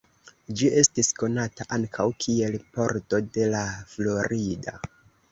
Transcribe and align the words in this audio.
Ĝi 0.59 0.69
estis 0.81 1.09
konata 1.17 1.67
ankaŭ 1.77 2.05
kiel 2.25 2.57
pordo 2.77 3.19
de 3.35 3.45
La 3.57 3.61
Florida. 3.93 4.75